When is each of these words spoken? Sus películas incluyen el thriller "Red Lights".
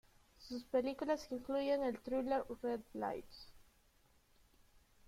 Sus 0.47 0.63
películas 0.63 1.27
incluyen 1.29 1.83
el 1.83 1.99
thriller 1.99 2.43
"Red 2.63 2.79
Lights". 2.93 3.45